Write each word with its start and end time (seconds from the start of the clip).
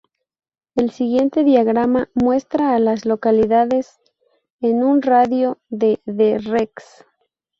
El 0.73 0.89
siguiente 0.89 1.43
diagrama 1.43 2.09
muestra 2.15 2.73
a 2.73 2.79
las 2.79 3.05
localidades 3.05 3.99
en 4.59 4.81
un 4.83 5.03
radio 5.03 5.59
de 5.69 6.01
de 6.05 6.39
Rex. 6.39 7.05